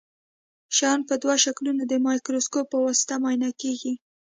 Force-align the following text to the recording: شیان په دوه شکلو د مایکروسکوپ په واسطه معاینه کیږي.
شیان 0.75 0.99
په 1.09 1.15
دوه 1.23 1.35
شکلو 1.43 1.71
د 1.87 1.93
مایکروسکوپ 2.05 2.65
په 2.71 2.77
واسطه 2.85 3.13
معاینه 3.21 3.49
کیږي. 3.61 3.93